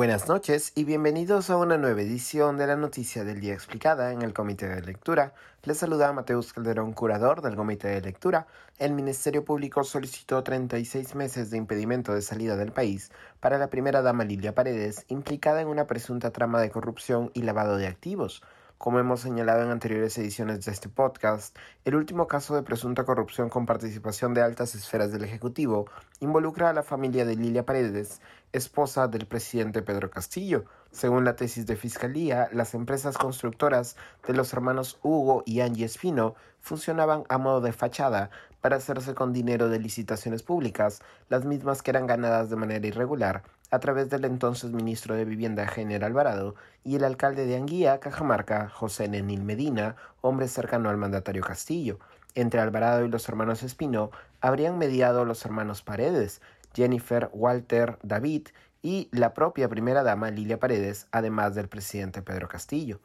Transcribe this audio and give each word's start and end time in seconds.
Buenas 0.00 0.28
noches 0.28 0.72
y 0.76 0.84
bienvenidos 0.84 1.50
a 1.50 1.58
una 1.58 1.76
nueva 1.76 2.00
edición 2.00 2.56
de 2.56 2.66
la 2.66 2.74
Noticia 2.74 3.22
del 3.22 3.38
Día 3.38 3.52
Explicada 3.52 4.14
en 4.14 4.22
el 4.22 4.32
Comité 4.32 4.66
de 4.66 4.80
Lectura. 4.80 5.34
Les 5.64 5.76
saluda 5.76 6.10
Mateus 6.14 6.54
Calderón, 6.54 6.94
curador 6.94 7.42
del 7.42 7.54
Comité 7.54 7.88
de 7.88 8.00
Lectura. 8.00 8.46
El 8.78 8.94
Ministerio 8.94 9.44
Público 9.44 9.84
solicitó 9.84 10.42
36 10.42 11.14
meses 11.16 11.50
de 11.50 11.58
impedimento 11.58 12.14
de 12.14 12.22
salida 12.22 12.56
del 12.56 12.72
país 12.72 13.12
para 13.40 13.58
la 13.58 13.68
primera 13.68 14.00
dama 14.00 14.24
Lilia 14.24 14.54
Paredes, 14.54 15.04
implicada 15.08 15.60
en 15.60 15.68
una 15.68 15.86
presunta 15.86 16.30
trama 16.30 16.62
de 16.62 16.70
corrupción 16.70 17.30
y 17.34 17.42
lavado 17.42 17.76
de 17.76 17.86
activos. 17.86 18.42
Como 18.80 18.98
hemos 18.98 19.20
señalado 19.20 19.62
en 19.62 19.68
anteriores 19.68 20.16
ediciones 20.16 20.64
de 20.64 20.72
este 20.72 20.88
podcast, 20.88 21.54
el 21.84 21.96
último 21.96 22.26
caso 22.26 22.54
de 22.54 22.62
presunta 22.62 23.04
corrupción 23.04 23.50
con 23.50 23.66
participación 23.66 24.32
de 24.32 24.40
altas 24.40 24.74
esferas 24.74 25.12
del 25.12 25.22
Ejecutivo 25.22 25.84
involucra 26.20 26.70
a 26.70 26.72
la 26.72 26.82
familia 26.82 27.26
de 27.26 27.36
Lilia 27.36 27.66
Paredes, 27.66 28.22
esposa 28.54 29.06
del 29.06 29.26
presidente 29.26 29.82
Pedro 29.82 30.08
Castillo. 30.08 30.64
Según 30.92 31.26
la 31.26 31.36
tesis 31.36 31.66
de 31.66 31.76
Fiscalía, 31.76 32.48
las 32.52 32.72
empresas 32.72 33.18
constructoras 33.18 33.96
de 34.26 34.32
los 34.32 34.50
hermanos 34.54 34.98
Hugo 35.02 35.42
y 35.44 35.60
Angie 35.60 35.84
Espino 35.84 36.34
funcionaban 36.60 37.24
a 37.28 37.36
modo 37.36 37.60
de 37.60 37.74
fachada 37.74 38.30
para 38.60 38.76
hacerse 38.76 39.14
con 39.14 39.32
dinero 39.32 39.68
de 39.68 39.78
licitaciones 39.78 40.42
públicas, 40.42 41.00
las 41.28 41.44
mismas 41.44 41.82
que 41.82 41.90
eran 41.90 42.06
ganadas 42.06 42.50
de 42.50 42.56
manera 42.56 42.86
irregular 42.86 43.42
a 43.70 43.78
través 43.78 44.10
del 44.10 44.24
entonces 44.24 44.70
ministro 44.70 45.14
de 45.14 45.24
Vivienda 45.24 45.66
General 45.66 46.10
Alvarado 46.10 46.56
y 46.84 46.96
el 46.96 47.04
alcalde 47.04 47.46
de 47.46 47.56
Anguía, 47.56 48.00
Cajamarca, 48.00 48.68
José 48.68 49.08
Nenil 49.08 49.42
Medina, 49.42 49.96
hombre 50.20 50.48
cercano 50.48 50.90
al 50.90 50.96
mandatario 50.96 51.42
Castillo. 51.42 51.98
Entre 52.34 52.60
Alvarado 52.60 53.04
y 53.04 53.08
los 53.08 53.28
hermanos 53.28 53.62
Espino 53.62 54.10
habrían 54.40 54.78
mediado 54.78 55.24
los 55.24 55.44
hermanos 55.44 55.82
Paredes, 55.82 56.40
Jennifer, 56.74 57.30
Walter, 57.32 57.98
David 58.02 58.48
y 58.82 59.08
la 59.12 59.34
propia 59.34 59.68
primera 59.68 60.02
dama 60.02 60.30
Lilia 60.30 60.58
Paredes, 60.58 61.06
además 61.12 61.54
del 61.54 61.68
presidente 61.68 62.22
Pedro 62.22 62.48
Castillo. 62.48 63.00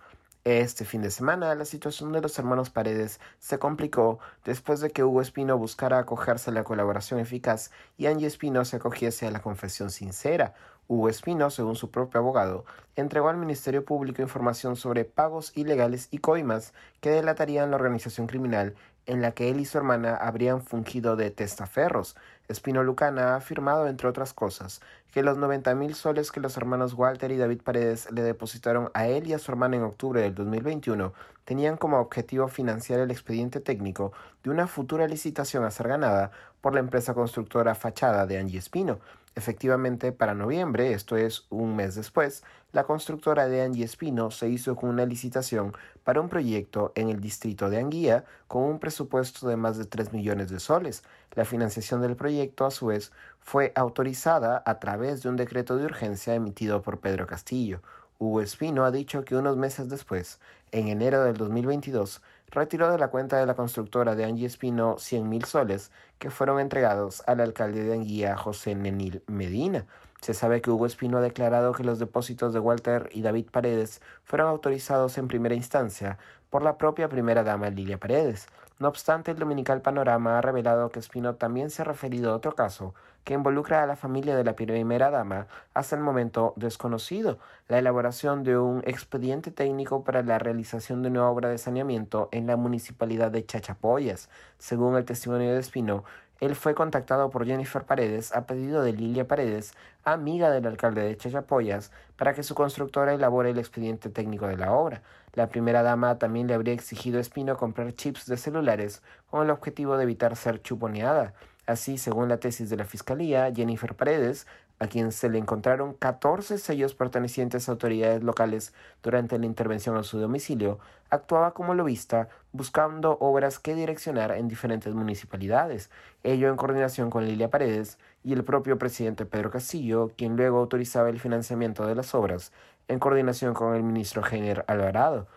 Este 0.46 0.86
fin 0.86 1.02
de 1.02 1.10
semana, 1.10 1.56
la 1.56 1.66
situación 1.66 2.12
de 2.12 2.22
los 2.22 2.38
hermanos 2.38 2.70
Paredes 2.70 3.20
se 3.40 3.58
complicó 3.58 4.20
después 4.44 4.80
de 4.80 4.92
que 4.92 5.04
Hugo 5.04 5.24
Espino 5.24 5.58
buscara 5.58 5.98
acogerse 5.98 6.52
a 6.52 6.54
la 6.54 6.64
colaboración 6.64 7.20
eficaz 7.20 7.72
y 7.98 8.06
Angie 8.06 8.28
Espino 8.28 8.64
se 8.64 8.76
acogiese 8.76 9.26
a 9.26 9.32
la 9.32 9.42
confesión 9.42 9.90
sincera. 9.90 10.54
Hugo 10.88 11.10
Espino, 11.10 11.50
según 11.50 11.76
su 11.76 11.90
propio 11.90 12.20
abogado, 12.20 12.64
entregó 12.96 13.30
al 13.30 13.38
Ministerio 13.38 13.86
Público 13.86 14.22
información 14.22 14.76
sobre 14.76 15.04
pagos 15.04 15.52
ilegales 15.56 16.10
y 16.12 16.20
coimas 16.20 16.76
que 17.02 17.10
delatarían 17.10 17.72
la 17.72 17.78
organización 17.78 18.28
criminal 18.28 18.76
en 19.06 19.22
la 19.22 19.32
que 19.32 19.50
él 19.50 19.60
y 19.60 19.66
su 19.66 19.78
hermana 19.78 20.16
habrían 20.16 20.62
fungido 20.62 21.16
de 21.16 21.32
testaferros. 21.32 22.16
Espino 22.48 22.84
Lucana 22.84 23.34
ha 23.34 23.36
afirmado, 23.38 23.88
entre 23.88 24.08
otras 24.08 24.34
cosas, 24.34 24.82
que 25.12 25.24
los 25.24 25.38
90 25.38 25.74
mil 25.76 25.96
soles 25.96 26.32
que 26.32 26.40
los 26.40 26.58
hermanos 26.58 26.94
Walter 26.94 27.32
y 27.32 27.38
David 27.38 27.62
Paredes 27.62 28.12
le 28.12 28.22
depositaron 28.22 28.92
a 28.94 29.08
él 29.08 29.28
y 29.28 29.34
a 29.34 29.40
su 29.40 29.52
hermana 29.52 29.78
en 29.78 29.84
octubre 29.84 30.22
del 30.22 30.36
2021 30.36 31.14
tenían 31.46 31.78
como 31.78 32.00
objetivo 32.00 32.48
financiar 32.48 33.00
el 33.00 33.12
expediente 33.12 33.60
técnico 33.60 34.12
de 34.44 34.50
una 34.50 34.68
futura 34.68 35.08
licitación 35.08 35.64
a 35.64 35.72
ser 35.72 35.88
ganada 35.88 36.32
por 36.60 36.74
la 36.74 36.82
empresa 36.82 37.14
constructora 37.14 37.76
Fachada 37.76 38.26
de 38.26 38.40
Angie 38.40 38.60
Espino. 38.60 39.00
Efectivamente, 39.36 40.12
para 40.12 40.34
noviembre, 40.34 40.94
esto 40.94 41.18
es 41.18 41.46
un 41.50 41.76
mes 41.76 41.96
después, 41.96 42.44
la 42.76 42.84
constructora 42.84 43.48
de 43.48 43.62
Angie 43.62 43.86
Espino 43.86 44.32
se 44.32 44.50
hizo 44.50 44.76
con 44.76 44.90
una 44.90 45.06
licitación 45.06 45.72
para 46.04 46.20
un 46.20 46.28
proyecto 46.28 46.92
en 46.96 47.08
el 47.08 47.22
distrito 47.22 47.70
de 47.70 47.78
Anguía 47.78 48.26
con 48.50 48.64
un 48.64 48.80
presupuesto 48.80 49.48
de 49.48 49.56
más 49.56 49.78
de 49.78 49.86
3 49.86 50.12
millones 50.12 50.50
de 50.50 50.60
soles. 50.60 51.02
La 51.36 51.46
financiación 51.46 52.02
del 52.02 52.18
proyecto, 52.18 52.66
a 52.66 52.72
su 52.72 52.88
vez, 52.88 53.14
fue 53.40 53.72
autorizada 53.76 54.62
a 54.66 54.78
través 54.80 55.24
de 55.24 55.30
un 55.30 55.38
decreto 55.38 55.78
de 55.78 55.86
urgencia 55.86 56.36
emitido 56.36 56.82
por 56.82 57.00
Pedro 57.00 57.28
Castillo. 57.28 57.80
Hugo 58.20 58.42
Espino 58.42 58.84
ha 58.84 58.92
dicho 58.92 59.24
que 59.24 59.38
unos 59.38 59.56
meses 59.56 59.88
después, 59.88 60.42
en 60.74 60.90
enero 60.90 61.24
del 61.24 61.38
2022, 61.38 62.22
retiró 62.52 62.92
de 62.92 62.98
la 62.98 63.08
cuenta 63.08 63.38
de 63.38 63.46
la 63.46 63.56
constructora 63.56 64.16
de 64.16 64.26
Angie 64.26 64.48
Espino 64.48 64.98
100 64.98 65.30
mil 65.30 65.46
soles 65.46 65.92
que 66.20 66.30
fueron 66.30 66.60
entregados 66.60 67.24
al 67.26 67.40
alcalde 67.40 67.86
de 67.86 67.94
Anguía, 67.94 68.36
José 68.36 68.76
Nenil 68.76 69.24
Medina. 69.28 69.86
Se 70.22 70.34
sabe 70.34 70.62
que 70.62 70.72
Hugo 70.72 70.86
Espino 70.86 71.18
ha 71.18 71.22
declarado 71.22 71.74
que 71.74 71.84
los 71.84 72.00
depósitos 72.00 72.54
de 72.54 72.60
Walter 72.60 73.10
y 73.12 73.22
David 73.22 73.48
Paredes 73.52 74.02
fueron 74.24 74.48
autorizados 74.48 75.18
en 75.18 75.28
primera 75.28 75.56
instancia 75.56 76.18
por 76.50 76.64
la 76.64 76.78
propia 76.78 77.10
primera 77.10 77.44
dama 77.44 77.70
Lilia 77.70 78.00
Paredes. 78.00 78.48
No 78.78 78.90
obstante, 78.90 79.32
el 79.32 79.40
dominical 79.40 79.82
Panorama 79.82 80.38
ha 80.38 80.42
revelado 80.42 80.90
que 80.90 81.00
Espino 81.00 81.36
también 81.36 81.70
se 81.70 81.82
ha 81.82 81.86
referido 81.86 82.32
a 82.32 82.36
otro 82.36 82.56
caso 82.56 82.94
que 83.24 83.34
involucra 83.34 83.82
a 83.82 83.88
la 83.88 83.96
familia 83.96 84.36
de 84.36 84.44
la 84.44 84.56
primera 84.56 85.10
dama 85.10 85.48
hasta 85.74 85.96
el 85.96 86.02
momento 86.02 86.54
desconocido, 86.58 87.40
la 87.68 87.80
elaboración 87.80 88.44
de 88.44 88.58
un 88.58 88.84
expediente 88.86 89.50
técnico 89.50 90.04
para 90.04 90.22
la 90.22 90.38
realización 90.40 91.02
de 91.02 91.10
una 91.10 91.28
obra 91.28 91.50
de 91.50 91.58
saneamiento 91.58 92.30
en 92.32 92.48
la 92.48 92.56
municipalidad 92.56 93.32
de 93.32 93.46
Chachapoyas. 93.46 94.30
Según 94.60 94.96
el 94.96 95.06
testimonio 95.06 95.54
de 95.54 95.60
Espino, 95.60 96.04
él 96.42 96.56
fue 96.56 96.76
contactado 96.76 97.30
por 97.30 97.46
Jennifer 97.46 97.84
Paredes 97.84 98.36
a 98.36 98.46
pedido 98.46 98.84
de 98.84 98.92
Lilia 98.92 99.28
Paredes, 99.28 99.74
amiga 100.04 100.52
del 100.52 100.68
alcalde 100.68 101.02
de 101.02 101.16
Chachapoyas, 101.16 101.92
para 102.18 102.34
que 102.34 102.44
su 102.44 102.56
constructora 102.56 103.14
elabore 103.14 103.52
el 103.52 103.58
expediente 103.58 104.10
técnico 104.10 104.48
de 104.48 104.58
la 104.58 104.74
obra. 104.74 105.02
La 105.34 105.48
primera 105.48 105.82
dama 105.82 106.18
también 106.18 106.48
le 106.48 106.54
habría 106.54 106.74
exigido 106.74 107.18
a 107.18 107.22
Espino 107.22 107.56
comprar 107.58 107.94
chips 107.94 108.26
de 108.26 108.38
celulares 108.38 109.02
con 109.30 109.44
el 109.44 109.50
objetivo 109.50 109.96
de 109.96 110.04
evitar 110.04 110.36
ser 110.36 110.62
chuponeada. 110.62 111.34
Así, 111.68 111.98
según 111.98 112.30
la 112.30 112.38
tesis 112.38 112.70
de 112.70 112.78
la 112.78 112.86
Fiscalía, 112.86 113.52
Jennifer 113.54 113.96
Paredes, 113.96 114.46
a 114.80 114.88
quien 114.88 115.12
se 115.12 115.30
le 115.30 115.38
encontraron 115.38 115.94
14 115.94 116.58
sellos 116.58 116.96
pertenecientes 116.96 117.68
a 117.68 117.72
autoridades 117.72 118.24
locales 118.24 118.74
durante 119.04 119.40
la 119.40 119.46
intervención 119.46 119.96
a 119.98 120.04
su 120.04 120.20
domicilio, 120.20 120.80
actuaba 121.10 121.54
como 121.54 121.74
lobista 121.74 122.30
buscando 122.52 123.18
obras 123.20 123.60
que 123.60 123.76
direccionar 123.76 124.32
en 124.32 124.48
diferentes 124.48 124.94
municipalidades, 124.94 125.90
ello 126.24 126.50
en 126.50 126.58
coordinación 126.58 127.10
con 127.10 127.26
Lilia 127.26 127.50
Paredes 127.50 127.98
y 128.24 128.34
el 128.34 128.44
propio 128.44 128.78
presidente 128.78 129.26
Pedro 129.26 129.52
Castillo, 129.52 130.12
quien 130.18 130.36
luego 130.36 130.60
autorizaba 130.60 131.10
el 131.10 131.20
financiamiento 131.20 131.86
de 131.86 131.96
las 131.96 132.14
obras 132.16 132.52
en 132.88 133.00
coordinación 133.00 133.54
con 133.54 133.76
el 133.76 133.84
ministro 133.84 134.24
Jenner 134.24 134.64
Alvarado. 134.68 135.28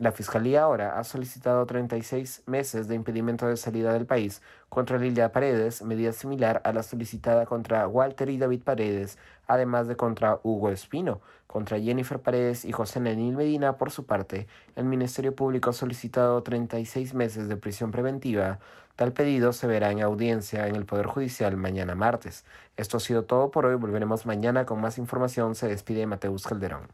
La 0.00 0.12
Fiscalía 0.12 0.62
ahora 0.62 0.96
ha 0.96 1.02
solicitado 1.02 1.66
36 1.66 2.44
meses 2.46 2.86
de 2.86 2.94
impedimento 2.94 3.48
de 3.48 3.56
salida 3.56 3.92
del 3.92 4.06
país 4.06 4.42
contra 4.68 4.96
Lilia 4.96 5.32
Paredes, 5.32 5.82
medida 5.82 6.12
similar 6.12 6.62
a 6.64 6.72
la 6.72 6.84
solicitada 6.84 7.46
contra 7.46 7.88
Walter 7.88 8.28
y 8.28 8.38
David 8.38 8.62
Paredes, 8.62 9.18
además 9.48 9.88
de 9.88 9.96
contra 9.96 10.38
Hugo 10.44 10.70
Espino. 10.70 11.20
Contra 11.48 11.80
Jennifer 11.80 12.20
Paredes 12.20 12.64
y 12.64 12.70
José 12.70 13.00
Nenil 13.00 13.34
Medina, 13.34 13.76
por 13.76 13.90
su 13.90 14.06
parte, 14.06 14.46
el 14.76 14.84
Ministerio 14.84 15.34
Público 15.34 15.70
ha 15.70 15.72
solicitado 15.72 16.44
36 16.44 17.14
meses 17.14 17.48
de 17.48 17.56
prisión 17.56 17.90
preventiva. 17.90 18.60
Tal 18.94 19.12
pedido 19.12 19.52
se 19.52 19.66
verá 19.66 19.90
en 19.90 20.00
audiencia 20.02 20.68
en 20.68 20.76
el 20.76 20.86
Poder 20.86 21.06
Judicial 21.06 21.56
mañana 21.56 21.96
martes. 21.96 22.44
Esto 22.76 22.98
ha 22.98 23.00
sido 23.00 23.24
todo 23.24 23.50
por 23.50 23.66
hoy. 23.66 23.74
Volveremos 23.74 24.26
mañana 24.26 24.64
con 24.64 24.80
más 24.80 24.96
información. 24.96 25.56
Se 25.56 25.66
despide 25.66 26.06
Mateus 26.06 26.46
Calderón. 26.46 26.86